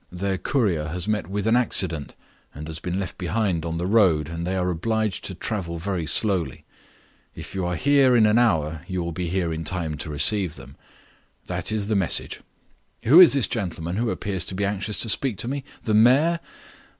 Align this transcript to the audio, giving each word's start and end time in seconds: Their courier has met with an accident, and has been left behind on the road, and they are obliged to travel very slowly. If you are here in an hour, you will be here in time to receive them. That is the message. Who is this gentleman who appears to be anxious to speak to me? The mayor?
Their 0.11 0.39
courier 0.39 0.87
has 0.87 1.07
met 1.07 1.27
with 1.27 1.45
an 1.45 1.55
accident, 1.55 2.15
and 2.55 2.65
has 2.65 2.79
been 2.79 2.99
left 2.99 3.19
behind 3.19 3.63
on 3.65 3.77
the 3.77 3.85
road, 3.85 4.29
and 4.29 4.47
they 4.47 4.55
are 4.55 4.71
obliged 4.71 5.23
to 5.25 5.35
travel 5.35 5.77
very 5.77 6.07
slowly. 6.07 6.65
If 7.35 7.53
you 7.53 7.65
are 7.67 7.75
here 7.75 8.15
in 8.15 8.25
an 8.25 8.39
hour, 8.39 8.83
you 8.87 9.03
will 9.03 9.11
be 9.11 9.27
here 9.29 9.53
in 9.53 9.63
time 9.63 9.97
to 9.97 10.09
receive 10.09 10.55
them. 10.55 10.75
That 11.45 11.71
is 11.71 11.85
the 11.85 11.95
message. 11.95 12.41
Who 13.03 13.19
is 13.21 13.33
this 13.33 13.45
gentleman 13.45 13.97
who 13.97 14.09
appears 14.09 14.43
to 14.45 14.55
be 14.55 14.65
anxious 14.65 14.99
to 15.01 15.07
speak 15.09 15.37
to 15.37 15.47
me? 15.47 15.63
The 15.83 15.93
mayor? 15.93 16.39